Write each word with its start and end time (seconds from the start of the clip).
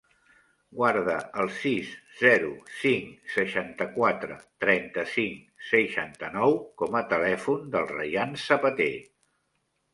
Guarda 0.77 1.17
el 1.43 1.51
sis, 1.57 1.91
zero, 2.21 2.49
cinc, 2.77 3.11
seixanta-quatre, 3.35 4.39
trenta-cinc, 4.65 5.45
seixanta-nou 5.69 6.59
com 6.83 7.01
a 7.03 7.05
telèfon 7.15 7.73
del 7.77 7.89
Rayan 7.97 8.39
Zapater. 8.49 8.93